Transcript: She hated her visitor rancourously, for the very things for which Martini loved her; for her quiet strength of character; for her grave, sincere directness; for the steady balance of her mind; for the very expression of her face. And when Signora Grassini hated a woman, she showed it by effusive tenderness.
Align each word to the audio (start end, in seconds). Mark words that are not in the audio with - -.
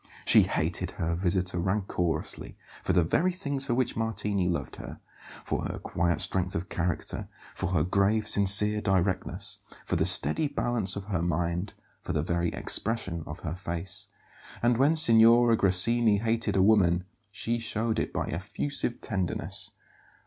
She 0.25 0.41
hated 0.41 0.89
her 0.97 1.13
visitor 1.13 1.59
rancourously, 1.59 2.55
for 2.81 2.91
the 2.91 3.03
very 3.03 3.31
things 3.31 3.65
for 3.67 3.75
which 3.75 3.95
Martini 3.95 4.47
loved 4.49 4.77
her; 4.77 4.99
for 5.43 5.65
her 5.65 5.77
quiet 5.77 6.21
strength 6.21 6.55
of 6.55 6.69
character; 6.69 7.27
for 7.53 7.67
her 7.73 7.83
grave, 7.83 8.27
sincere 8.27 8.81
directness; 8.81 9.59
for 9.85 9.97
the 9.97 10.07
steady 10.07 10.47
balance 10.47 10.95
of 10.95 11.03
her 11.03 11.21
mind; 11.21 11.75
for 12.01 12.13
the 12.13 12.23
very 12.23 12.51
expression 12.51 13.21
of 13.27 13.41
her 13.41 13.53
face. 13.53 14.07
And 14.63 14.77
when 14.79 14.95
Signora 14.95 15.55
Grassini 15.55 16.17
hated 16.17 16.55
a 16.55 16.63
woman, 16.63 17.03
she 17.31 17.59
showed 17.59 17.99
it 17.99 18.11
by 18.11 18.25
effusive 18.25 19.01
tenderness. 19.01 19.69